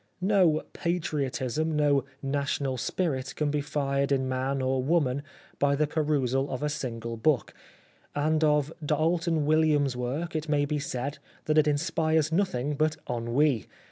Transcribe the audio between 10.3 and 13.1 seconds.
it may be said that it inspires nothing but